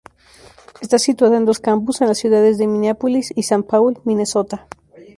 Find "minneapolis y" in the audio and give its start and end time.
2.65-3.43